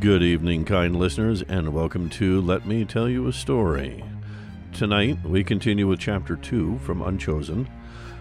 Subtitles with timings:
[0.00, 4.02] Good evening, kind listeners, and welcome to Let Me Tell You a Story.
[4.72, 7.68] Tonight, we continue with Chapter 2 from Unchosen.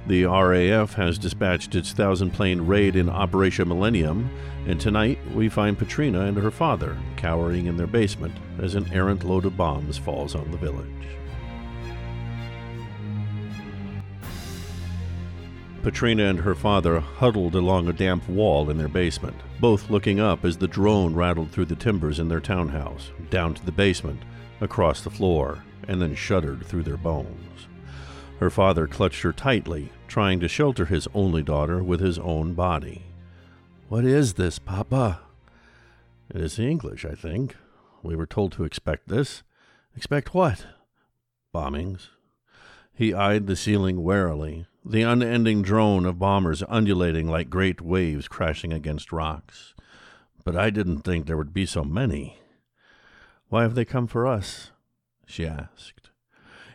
[0.05, 4.29] The RAF has dispatched its thousand plane raid in Operation Millennium,
[4.67, 9.23] and tonight we find Patrina and her father cowering in their basement as an errant
[9.23, 10.85] load of bombs falls on the village.
[15.81, 20.43] Patrina and her father huddled along a damp wall in their basement, both looking up
[20.43, 24.21] as the drone rattled through the timbers in their townhouse, down to the basement,
[24.61, 27.67] across the floor, and then shuddered through their bones.
[28.39, 33.03] Her father clutched her tightly, trying to shelter his only daughter with his own body.
[33.87, 35.21] What is this, Papa?
[36.29, 37.55] It is English, I think.
[38.03, 39.43] We were told to expect this.
[39.95, 40.67] Expect what?
[41.53, 42.09] Bombings.
[42.93, 48.73] He eyed the ceiling warily, the unending drone of bombers undulating like great waves crashing
[48.73, 49.75] against rocks.
[50.43, 52.39] But I didn't think there would be so many.
[53.49, 54.71] Why have they come for us?
[55.27, 56.09] she asked.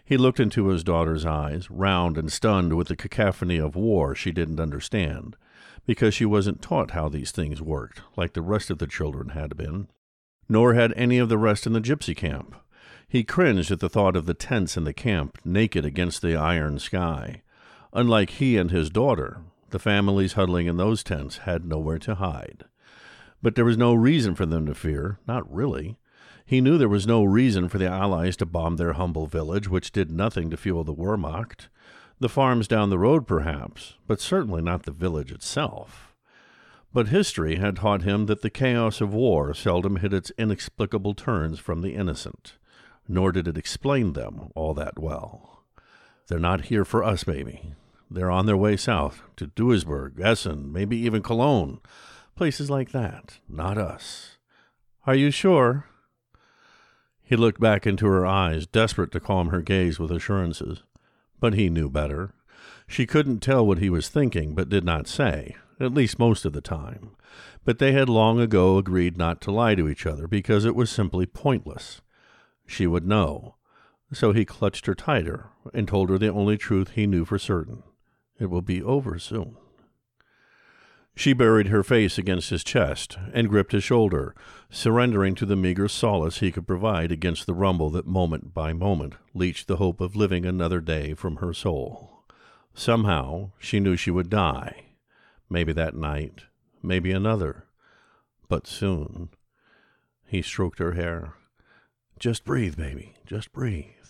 [0.05, 4.31] He looked into his daughter's eyes, round and stunned with the cacophony of war she
[4.31, 5.37] didn't understand,
[5.85, 9.57] because she wasn't taught how these things worked, like the rest of the children had
[9.57, 9.89] been.
[10.49, 12.55] Nor had any of the rest in the gypsy camp.
[13.09, 16.79] He cringed at the thought of the tents in the camp, naked against the iron
[16.79, 17.43] sky.
[17.97, 22.65] Unlike he and his daughter, the families huddling in those tents had nowhere to hide.
[23.41, 25.97] But there was no reason for them to fear, not really.
[26.45, 29.93] He knew there was no reason for the Allies to bomb their humble village, which
[29.93, 31.69] did nothing to fuel the Wehrmacht.
[32.19, 36.17] The farms down the road, perhaps, but certainly not the village itself.
[36.93, 41.61] But history had taught him that the chaos of war seldom hid its inexplicable turns
[41.61, 42.55] from the innocent,
[43.07, 45.63] nor did it explain them all that well.
[46.27, 47.75] They're not here for us, baby.
[48.15, 51.81] They're on their way south to Duisburg, Essen, maybe even Cologne.
[52.37, 53.41] Places like that.
[53.49, 54.39] Not us.
[55.05, 55.87] Are you sure?
[57.25, 60.85] He looked back into her eyes, desperate to calm her gaze with assurances.
[61.41, 62.35] But he knew better.
[62.87, 66.53] She couldn't tell what he was thinking, but did not say, at least most of
[66.53, 67.17] the time.
[67.65, 70.89] But they had long ago agreed not to lie to each other because it was
[70.89, 72.01] simply pointless.
[72.65, 73.57] She would know.
[74.13, 77.83] So he clutched her tighter and told her the only truth he knew for certain.
[78.39, 79.57] It will be over soon.
[81.17, 84.35] She buried her face against his chest and gripped his shoulder,
[84.69, 89.15] surrendering to the meager solace he could provide against the rumble that moment by moment
[89.33, 92.25] leached the hope of living another day from her soul.
[92.75, 94.87] Somehow she knew she would die.
[95.49, 96.45] Maybe that night,
[96.83, 97.67] maybe another.
[98.49, 99.29] But soon.
[100.27, 101.35] He stroked her hair.
[102.19, 103.15] Just breathe, baby.
[103.25, 104.04] Just breathe.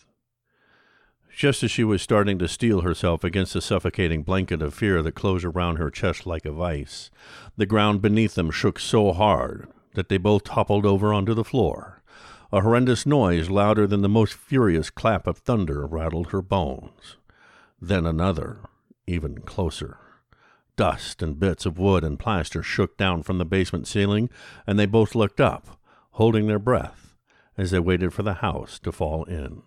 [1.35, 5.17] Just as she was starting to steel herself against the suffocating blanket of fear that
[5.17, 7.11] closed around her chest like a vice,
[7.57, 12.03] the ground beneath them shook so hard that they both toppled over onto the floor.
[12.53, 17.17] A horrendous noise, louder than the most furious clap of thunder, rattled her bones.
[17.83, 18.61] Then another,
[19.09, 19.99] even closer.
[20.77, 24.31] Dust and bits of wood and plaster shook down from the basement ceiling,
[24.69, 25.81] and they both looked up,
[26.13, 27.17] holding their breath,
[27.59, 29.63] as they waited for the house to fall in.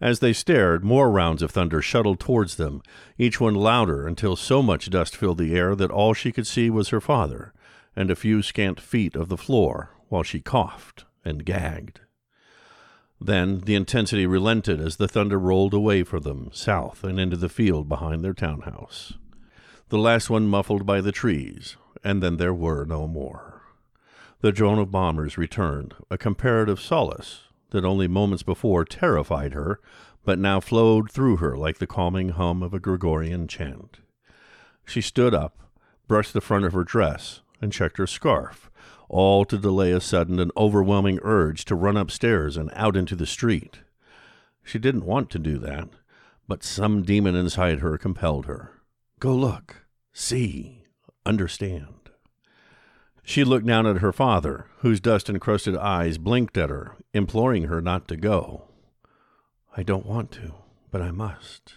[0.00, 2.82] As they stared, more rounds of thunder shuttled towards them,
[3.18, 6.70] each one louder until so much dust filled the air that all she could see
[6.70, 7.52] was her father
[7.96, 12.00] and a few scant feet of the floor while she coughed and gagged.
[13.20, 17.48] Then the intensity relented as the thunder rolled away from them, south and into the
[17.48, 19.14] field behind their townhouse.
[19.88, 23.62] The last one muffled by the trees, and then there were no more.
[24.42, 29.80] The drone of bombers returned, a comparative solace that only moments before terrified her,
[30.24, 33.98] but now flowed through her like the calming hum of a Gregorian chant.
[34.84, 35.58] She stood up,
[36.06, 38.70] brushed the front of her dress, and checked her scarf,
[39.08, 43.26] all to delay a sudden and overwhelming urge to run upstairs and out into the
[43.26, 43.80] street.
[44.62, 45.88] She didn't want to do that,
[46.46, 48.72] but some demon inside her compelled her.
[49.18, 50.84] Go look, see,
[51.26, 51.97] understand.
[53.28, 57.82] She looked down at her father, whose dust encrusted eyes blinked at her, imploring her
[57.82, 58.68] not to go.
[59.76, 60.54] I don't want to,
[60.90, 61.74] but I must.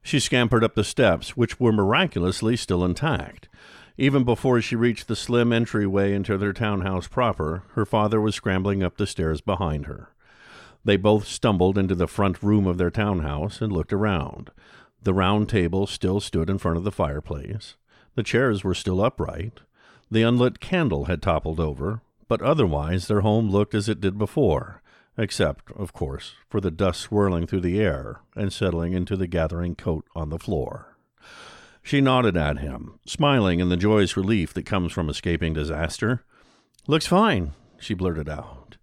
[0.00, 3.48] She scampered up the steps, which were miraculously still intact.
[3.96, 8.84] Even before she reached the slim entryway into their townhouse proper, her father was scrambling
[8.84, 10.14] up the stairs behind her.
[10.84, 14.52] They both stumbled into the front room of their townhouse and looked around.
[15.02, 17.74] The round table still stood in front of the fireplace.
[18.14, 19.58] The chairs were still upright.
[20.10, 24.82] The unlit candle had toppled over, but otherwise their home looked as it did before,
[25.18, 29.74] except, of course, for the dust swirling through the air and settling into the gathering
[29.74, 30.96] coat on the floor.
[31.82, 36.24] She nodded at him, smiling in the joyous relief that comes from escaping disaster.
[36.86, 38.76] Looks fine, she blurted out.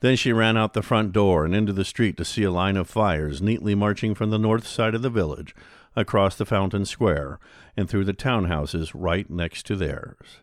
[0.00, 2.76] Then she ran out the front door and into the street to see a line
[2.76, 5.54] of fires neatly marching from the north side of the village
[5.94, 7.38] across the fountain square
[7.76, 10.42] and through the townhouses right next to theirs.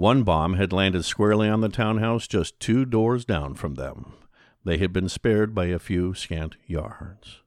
[0.00, 4.14] One bomb had landed squarely on the townhouse just two doors down from them.
[4.64, 7.42] They had been spared by a few scant yards.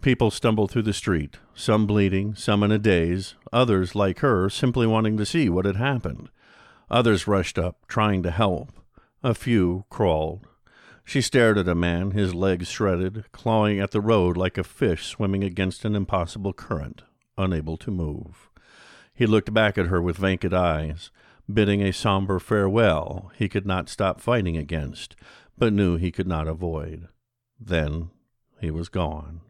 [0.00, 4.86] People stumbled through the street, some bleeding, some in a daze, others, like her, simply
[4.86, 6.30] wanting to see what had happened.
[6.90, 8.72] Others rushed up, trying to help.
[9.22, 10.46] A few crawled.
[11.04, 15.04] She stared at a man, his legs shredded, clawing at the road like a fish
[15.04, 17.02] swimming against an impossible current,
[17.36, 18.48] unable to move.
[19.12, 21.10] He looked back at her with vacant eyes,
[21.52, 25.16] bidding a somber farewell he could not stop fighting against,
[25.56, 27.08] but knew he could not avoid.
[27.60, 28.10] Then
[28.60, 29.40] he was gone.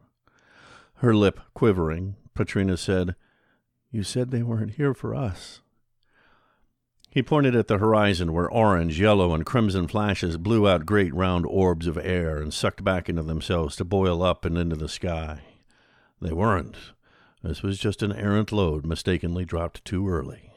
[0.96, 3.14] Her lip quivering, Petrina said,
[3.90, 5.60] You said they weren't here for us.
[7.10, 11.46] He pointed at the horizon where orange, yellow, and crimson flashes blew out great round
[11.46, 15.40] orbs of air and sucked back into themselves to boil up and into the sky.
[16.20, 16.76] They weren't.
[17.42, 20.47] This was just an errant load mistakenly dropped too early.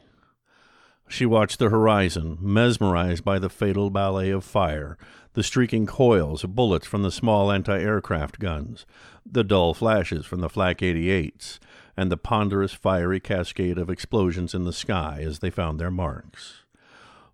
[1.12, 4.96] She watched the horizon, mesmerized by the fatal ballet of fire,
[5.34, 8.86] the streaking coils of bullets from the small anti aircraft guns,
[9.30, 11.58] the dull flashes from the Flak 88s,
[11.98, 16.62] and the ponderous fiery cascade of explosions in the sky as they found their marks.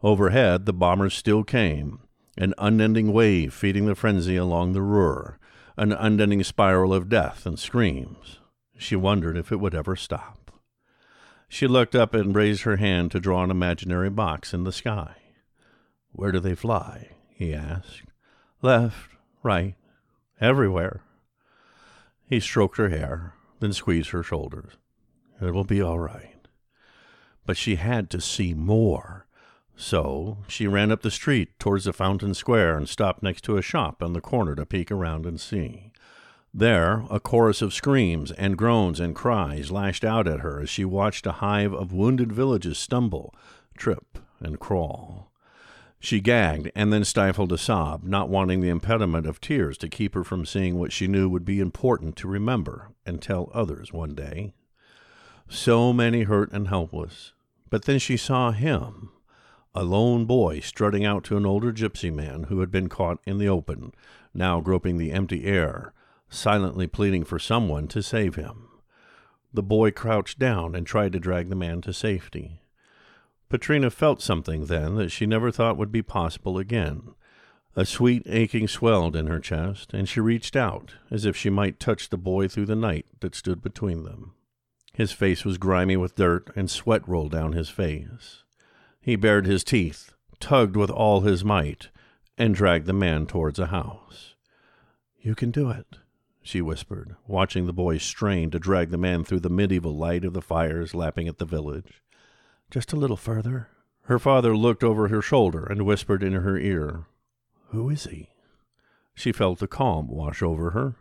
[0.03, 2.01] Overhead, the bombers still came,
[2.37, 5.39] an unending wave feeding the frenzy along the Ruhr,
[5.77, 8.41] an unending spiral of death and screams.
[8.77, 10.38] She wondered if it would ever stop.
[11.49, 15.17] She looked up and raised her hand to draw an imaginary box in the sky.
[16.13, 17.11] Where do they fly?
[17.31, 18.05] he asked.
[18.61, 19.11] Left,
[19.43, 19.77] right,
[20.41, 21.03] everywhere.
[22.27, 24.73] He stroked her hair, then squeezed her shoulders.
[25.41, 26.35] It will be all right.
[27.47, 29.27] But she had to see more.
[29.77, 33.63] So she ran up the street towards the fountain square and stopped next to a
[33.63, 35.93] shop on the corner to peek around and see.
[36.59, 40.85] There, a chorus of screams and groans and cries lashed out at her as she
[40.85, 43.33] watched a hive of wounded villages stumble,
[43.77, 45.31] trip, and crawl.
[46.01, 50.17] She gagged and then stifled a sob, not wanting the impediment of tears to keep
[50.17, 54.17] her from seeing what she knew would be important to remember and tell others one
[54.17, 54.53] day.
[55.49, 57.35] So many hurt and helpless.
[57.71, 59.11] But then she saw him,
[59.77, 63.39] a lone boy strutting out to an older gypsy man who had been caught in
[63.39, 63.93] the open,
[64.35, 65.93] now groping the empty air,
[66.29, 68.69] silently pleading for someone to save him.
[69.53, 72.61] The boy crouched down and tried to drag the man to safety.
[73.51, 77.15] Petrina felt something then that she never thought would be possible again.
[77.75, 81.81] A sweet aching swelled in her chest, and she reached out, as if she might
[81.81, 84.35] touch the boy through the night that stood between them.
[84.93, 88.43] His face was grimy with dirt, and sweat rolled down his face.
[89.01, 91.89] He bared his teeth, tugged with all his might,
[92.37, 94.35] and dragged the man towards a house.
[95.21, 95.99] You can do it,
[96.49, 100.33] she whispered, watching the boy strain to drag the man through the medieval light of
[100.33, 102.03] the fires lapping at the village.
[102.71, 103.69] Just a little further.
[104.05, 107.05] Her father looked over her shoulder and whispered in her ear,
[107.69, 108.31] Who is he?
[109.15, 110.97] She felt a calm wash over her,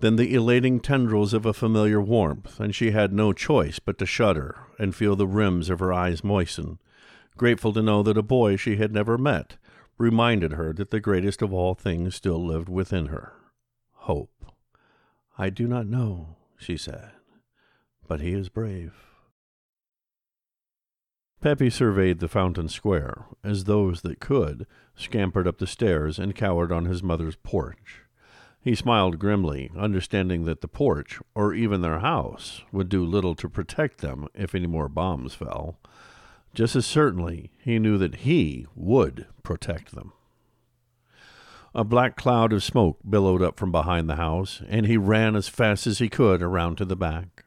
[0.00, 4.06] then the elating tendrils of a familiar warmth, and she had no choice but to
[4.06, 6.80] shudder and feel the rims of her eyes moisten,
[7.36, 9.58] grateful to know that a boy she had never met
[9.96, 13.34] reminded her that the greatest of all things still lived within her
[13.92, 14.37] hope.
[15.38, 17.12] I do not know, she said,
[18.08, 18.92] but he is brave.
[21.40, 24.66] Peppy surveyed the fountain square, as those that could
[24.96, 28.02] scampered up the stairs and cowered on his mother's porch.
[28.60, 33.48] He smiled grimly, understanding that the porch, or even their house, would do little to
[33.48, 35.78] protect them if any more bombs fell.
[36.52, 40.12] Just as certainly, he knew that he would protect them.
[41.78, 45.46] A black cloud of smoke billowed up from behind the house, and he ran as
[45.46, 47.44] fast as he could around to the back.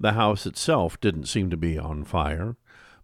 [0.00, 2.56] The house itself didn't seem to be on fire.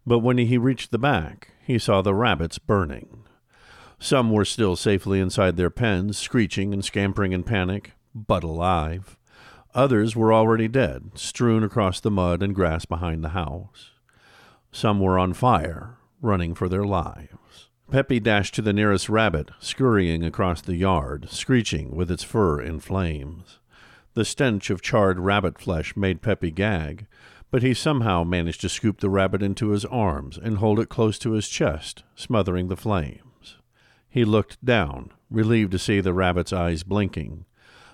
[0.05, 3.23] But when he reached the back, he saw the rabbits burning.
[4.01, 9.17] Some were still safely inside their pens, screeching and scampering in panic, but alive.
[9.73, 13.93] Others were already dead, strewn across the mud and grass behind the house.
[14.73, 17.37] Some were on fire, running for their lives.
[17.89, 22.81] Peppy dashed to the nearest rabbit, scurrying across the yard, screeching with its fur in
[22.81, 23.61] flames.
[24.15, 27.07] The stench of charred rabbit flesh made Peppy gag,
[27.51, 31.17] but he somehow managed to scoop the rabbit into his arms and hold it close
[31.21, 33.57] to his chest, smothering the flames.
[34.09, 37.45] He looked down, relieved to see the rabbit's eyes blinking.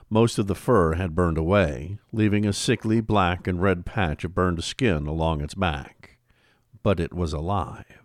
[0.08, 4.34] Most of the fur had burned away, leaving a sickly black and red patch of
[4.34, 6.16] burned skin along its back.
[6.82, 8.01] But it was alive.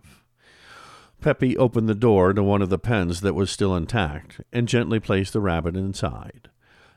[1.20, 5.00] Peppy opened the door to one of the pens that was still intact and gently
[5.00, 6.48] placed the rabbit inside.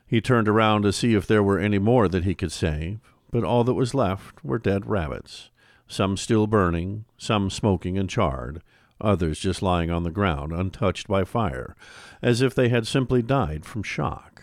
[0.06, 3.00] He turned around to see if there were any more that he could save,
[3.30, 5.50] but all that was left were dead rabbits,
[5.88, 8.62] some still burning, some smoking and charred,
[9.00, 11.74] others just lying on the ground untouched by fire,
[12.20, 14.42] as if they had simply died from shock.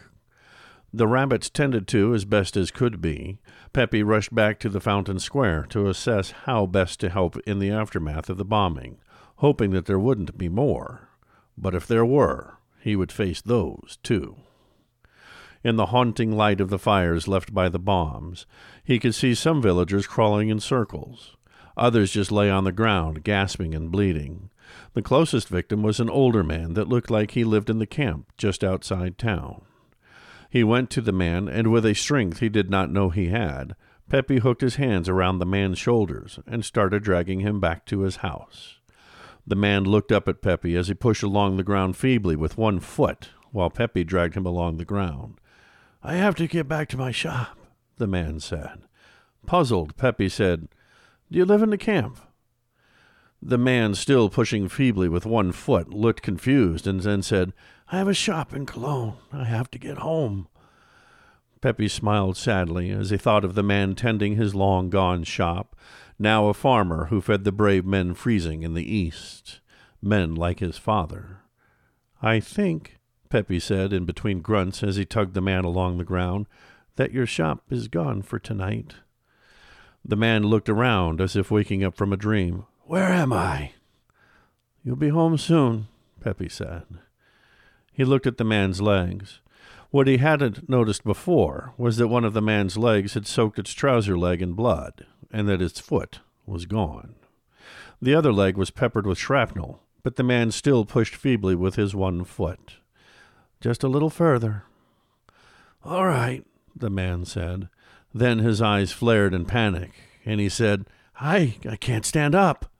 [0.91, 3.37] The rabbits tended to as best as could be,
[3.73, 7.69] Peppy rushed back to the Fountain Square to assess how best to help in the
[7.69, 8.97] aftermath of the bombing,
[9.39, 11.09] hoping that there wouldn't be more.
[11.57, 14.35] But if there were, he would face those, too.
[15.63, 18.45] In the haunting light of the fires left by the bombs,
[18.83, 21.35] he could see some villagers crawling in circles.
[21.77, 24.49] Others just lay on the ground, gasping and bleeding.
[24.93, 28.31] The closest victim was an older man that looked like he lived in the camp
[28.37, 29.61] just outside town.
[30.49, 33.75] He went to the man, and with a strength he did not know he had,
[34.09, 38.17] Peppy hooked his hands around the man's shoulders and started dragging him back to his
[38.17, 38.78] house.
[39.49, 42.79] The man looked up at Peppy as he pushed along the ground feebly with one
[42.79, 45.41] foot, while Peppy dragged him along the ground.
[46.03, 47.57] I have to get back to my shop,
[47.97, 48.83] the man said.
[49.47, 50.67] Puzzled, Peppy said,
[51.31, 52.19] Do you live in the camp?
[53.41, 57.51] The man, still pushing feebly with one foot, looked confused and then said,
[57.91, 59.15] I have a shop in Cologne.
[59.33, 60.47] I have to get home.
[61.59, 65.75] Peppy smiled sadly as he thought of the man tending his long gone shop,
[66.19, 69.61] now a farmer who fed the brave men freezing in the east,
[70.01, 71.37] men like his father.
[72.21, 72.97] I think,
[73.29, 76.47] Peppy said in between grunts as he tugged the man along the ground,
[76.97, 78.95] that your shop is gone for tonight.
[80.03, 82.65] The man looked around as if waking up from a dream.
[82.83, 83.71] Where am I?
[84.83, 85.87] You'll be home soon,
[86.19, 86.83] Peppy said.
[87.93, 89.39] He looked at the man's legs.
[89.91, 93.73] What he hadn't noticed before was that one of the man's legs had soaked its
[93.73, 97.15] trouser leg in blood, and that its foot was gone.
[98.01, 101.93] The other leg was peppered with shrapnel, but the man still pushed feebly with his
[101.93, 102.77] one foot.
[103.61, 104.63] Just a little further.
[105.83, 106.45] All right,
[106.75, 107.69] the man said.
[108.13, 109.91] Then his eyes flared in panic,
[110.25, 110.85] and he said,
[111.19, 112.71] I, I can't stand up.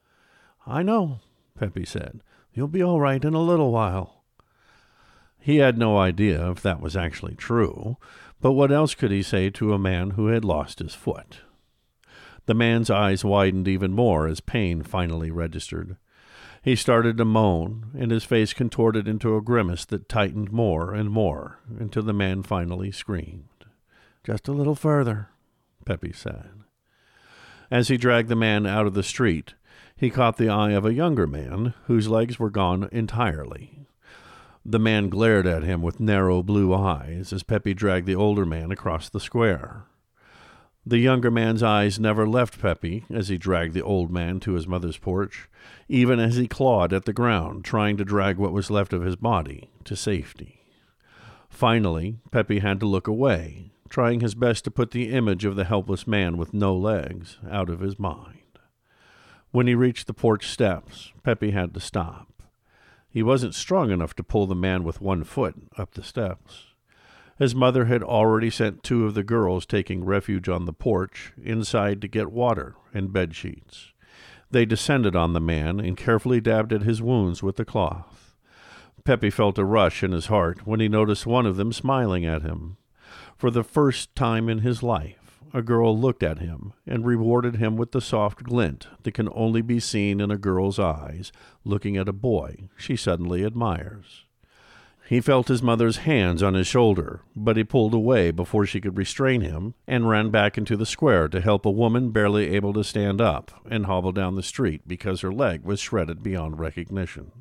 [0.66, 1.20] I know,
[1.58, 2.22] Peppy said.
[2.54, 4.24] You'll be all right in a little while.
[5.38, 7.98] He had no idea if that was actually true,
[8.42, 11.42] but what else could he say to a man who had lost his foot?
[12.50, 15.98] The man's eyes widened even more as pain finally registered.
[16.64, 21.12] He started to moan, and his face contorted into a grimace that tightened more and
[21.12, 23.66] more until the man finally screamed.
[24.24, 25.30] Just a little further,
[25.86, 26.50] Peppy said.
[27.70, 29.54] As he dragged the man out of the street,
[29.96, 33.86] he caught the eye of a younger man whose legs were gone entirely.
[34.66, 38.72] The man glared at him with narrow blue eyes as Peppy dragged the older man
[38.72, 39.84] across the square.
[40.90, 44.66] The younger man's eyes never left Peppy as he dragged the old man to his
[44.66, 45.48] mother's porch,
[45.88, 49.16] even as he clawed at the ground, trying to drag what was left of his
[49.16, 50.62] body to safety.
[51.48, 55.66] Finally, Peppy had to look away, trying his best to put the image of the
[55.66, 58.58] helpless man with no legs out of his mind.
[59.52, 62.42] When he reached the porch steps, Peppy had to stop.
[63.08, 66.69] He wasn't strong enough to pull the man with one foot up the steps.
[67.40, 72.02] His mother had already sent two of the girls taking refuge on the porch inside
[72.02, 73.94] to get water and bed sheets.
[74.52, 78.36] They descended on the man and carefully dabbed at his wounds with the cloth.
[79.06, 82.42] Peppy felt a rush in his heart when he noticed one of them smiling at
[82.42, 82.76] him.
[83.38, 87.78] For the first time in his life, a girl looked at him and rewarded him
[87.78, 91.32] with the soft glint that can only be seen in a girl's eyes
[91.64, 94.26] looking at a boy she suddenly admires.
[95.10, 98.96] He felt his mother's hands on his shoulder, but he pulled away before she could
[98.96, 102.84] restrain him and ran back into the square to help a woman barely able to
[102.84, 107.32] stand up and hobble down the street because her leg was shredded beyond recognition.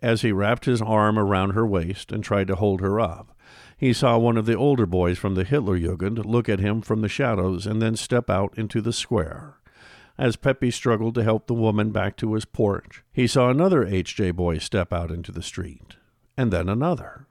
[0.00, 3.36] As he wrapped his arm around her waist and tried to hold her up,
[3.76, 7.08] he saw one of the older boys from the Hitlerjugend look at him from the
[7.10, 9.58] shadows and then step out into the square.
[10.16, 14.30] As Peppy struggled to help the woman back to his porch, he saw another H.J.
[14.30, 15.97] boy step out into the street
[16.38, 17.26] and then another.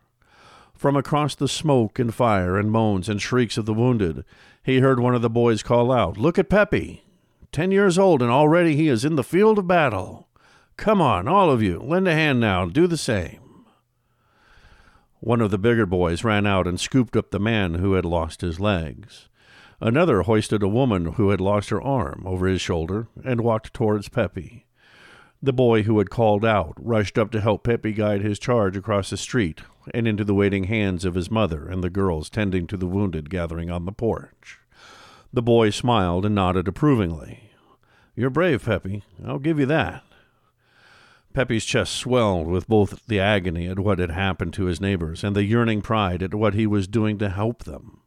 [0.75, 4.23] From across the smoke and fire and moans and shrieks of the wounded,
[4.61, 7.03] he heard one of the boys call out, Look at Peppy!
[7.51, 10.27] Ten years old, and already he is in the field of battle.
[10.75, 13.65] Come on, all of you, lend a hand now, do the same.
[15.19, 18.41] One of the bigger boys ran out and scooped up the man who had lost
[18.41, 19.29] his legs.
[19.79, 24.09] Another hoisted a woman who had lost her arm over his shoulder and walked towards
[24.09, 24.66] Peppy.
[25.41, 29.12] The boy who had called out rushed up to help Peppy guide his charge across
[29.12, 29.62] the street
[29.94, 33.29] and into the waiting hands of his mother and the girls tending to the wounded
[33.29, 34.60] gathering on the porch.
[35.32, 37.51] The boy smiled and nodded approvingly.
[38.15, 39.03] You're brave, Peppy.
[39.24, 40.03] I'll give you that.
[41.34, 45.36] Pepe's chest swelled with both the agony at what had happened to his neighbors and
[45.36, 48.00] the yearning pride at what he was doing to help them.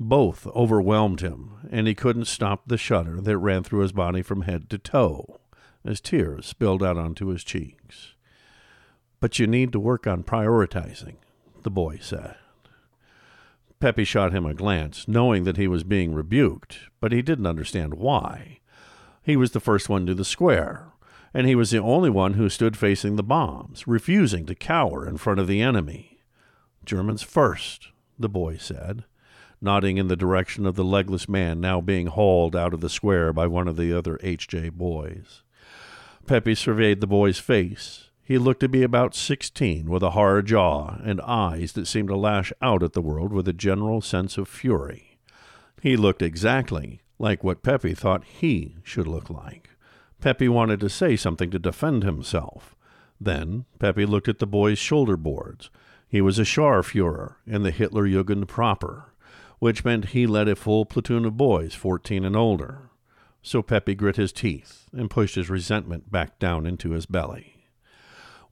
[0.00, 4.42] Both overwhelmed him, and he couldn't stop the shudder that ran through his body from
[4.42, 5.38] head to toe
[5.84, 8.14] as tears spilled out onto his cheeks.
[9.20, 11.16] But you need to work on prioritizing,
[11.62, 12.36] the boy said.
[13.80, 17.94] Peppy shot him a glance, knowing that he was being rebuked, but he didn't understand
[17.94, 18.60] why.
[19.22, 20.92] He was the first one to the square,
[21.34, 25.16] and he was the only one who stood facing the bombs, refusing to cower in
[25.16, 26.20] front of the enemy.
[26.84, 29.04] Germans first, the boy said,
[29.60, 33.32] nodding in the direction of the legless man now being hauled out of the square
[33.32, 34.70] by one of the other H.J.
[34.70, 35.42] boys.
[36.26, 38.10] Pepe surveyed the boy's face.
[38.24, 42.16] He looked to be about sixteen, with a hard jaw and eyes that seemed to
[42.16, 45.18] lash out at the world with a general sense of fury.
[45.82, 49.70] He looked exactly like what Pepe thought he should look like.
[50.20, 52.76] Pepe wanted to say something to defend himself.
[53.20, 55.68] Then Pepe looked at the boy's shoulder boards.
[56.08, 59.12] He was a Scharführer in the Hitlerjugend proper,
[59.58, 62.90] which meant he led a full platoon of boys fourteen and older.
[63.42, 67.62] So Pepe grit his teeth and pushed his resentment back down into his belly.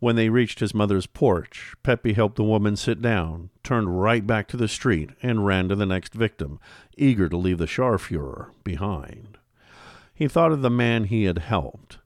[0.01, 4.49] When they reached his mother's porch, Pepe helped the woman sit down, turned right back
[4.49, 6.59] to the street, and ran to the next victim,
[6.97, 9.37] eager to leave the Scharführer behind.
[10.15, 11.99] He thought of the man he had helped.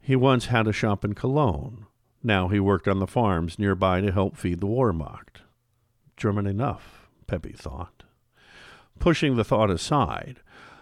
[0.00, 1.86] He once had a shop in Cologne.
[2.22, 5.42] Now he worked on the farms nearby to help feed the Wehrmacht.
[6.16, 8.04] German enough, Pepe thought.
[8.98, 10.40] Pushing the thought aside,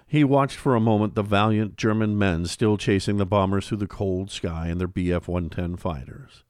[0.08, 3.86] he watched for a moment the valiant German men still chasing the bombers through the
[3.86, 6.44] cold sky in their Bf 110 fighters.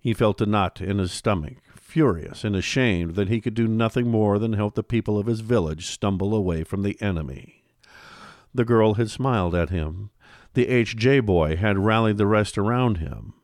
[0.00, 4.10] He felt a knot in his stomach, furious and ashamed that he could do nothing
[4.10, 7.62] more than help the people of his village stumble away from the enemy.
[8.52, 10.10] The girl had smiled at him.
[10.54, 11.20] The H.J.
[11.20, 13.34] boy had rallied the rest around him.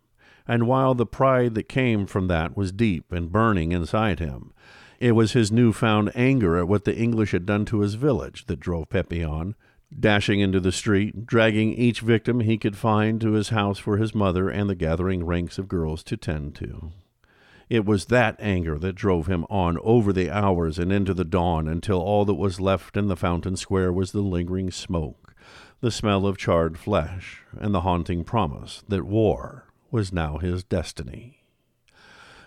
[0.49, 4.53] And while the pride that came from that was deep and burning inside him,
[5.01, 8.61] it was his new-found anger at what the English had done to his village that
[8.61, 9.55] drove Pepe on,
[9.99, 14.15] dashing into the street, dragging each victim he could find to his house for his
[14.15, 16.93] mother and the gathering ranks of girls to tend to.
[17.71, 21.67] It was that anger that drove him on over the hours and into the dawn
[21.67, 25.35] until all that was left in the fountain square was the lingering smoke,
[25.81, 31.40] the smell of charred flesh, and the haunting promise that war was now his destiny.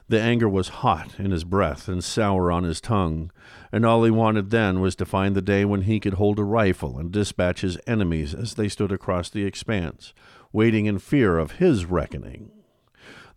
[0.08, 3.32] The anger was hot in his breath and sour on his tongue,
[3.72, 6.44] and all he wanted then was to find the day when he could hold a
[6.44, 10.14] rifle and dispatch his enemies as they stood across the expanse,
[10.52, 12.52] waiting in fear of his reckoning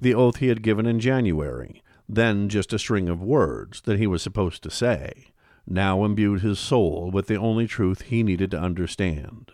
[0.00, 4.06] the oath he had given in January, then just a string of words that he
[4.06, 5.28] was supposed to say,
[5.66, 9.50] now imbued his soul with the only truth he needed to understand.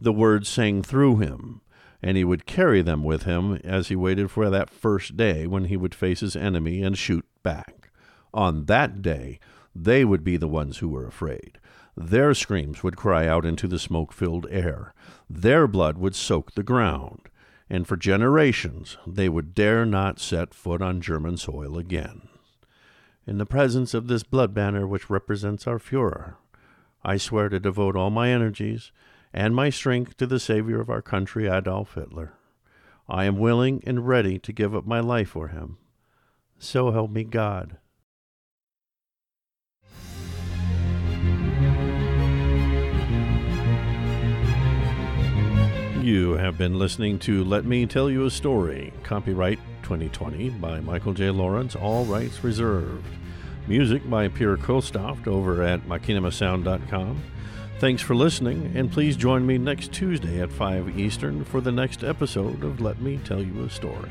[0.00, 1.60] The words sang through him,
[2.02, 5.66] and he would carry them with him as he waited for that first day when
[5.66, 7.90] he would face his enemy and shoot back.
[8.34, 9.38] On that day,
[9.74, 11.58] they would be the ones who were afraid.
[11.96, 14.94] Their screams would cry out into the smoke filled air.
[15.28, 17.28] Their blood would soak the ground
[17.72, 22.28] and for generations they would dare not set foot on German soil again.
[23.26, 26.34] In the presence of this blood banner which represents our Fuhrer,
[27.02, 28.92] I swear to devote all my energies
[29.32, 32.34] and my strength to the savior of our country, Adolf Hitler.
[33.08, 35.78] I am willing and ready to give up my life for him.
[36.58, 37.78] So help me God.
[46.02, 51.14] You have been listening to Let Me Tell You a Story, copyright 2020 by Michael
[51.14, 51.30] J.
[51.30, 53.06] Lawrence, all rights reserved.
[53.68, 57.22] Music by Pierre Kostoft over at machinimasound.com.
[57.82, 62.04] Thanks for listening, and please join me next Tuesday at 5 Eastern for the next
[62.04, 64.08] episode of Let Me Tell You a Story.